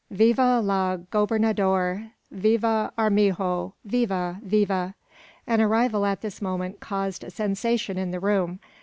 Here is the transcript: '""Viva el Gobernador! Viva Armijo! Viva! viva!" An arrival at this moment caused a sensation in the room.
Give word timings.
'""Viva 0.09 0.63
el 0.67 1.05
Gobernador! 1.11 2.07
Viva 2.31 2.91
Armijo! 2.97 3.75
Viva! 3.85 4.39
viva!" 4.43 4.95
An 5.45 5.61
arrival 5.61 6.07
at 6.07 6.21
this 6.21 6.41
moment 6.41 6.79
caused 6.79 7.23
a 7.23 7.29
sensation 7.29 7.99
in 7.99 8.09
the 8.09 8.19
room. 8.19 8.59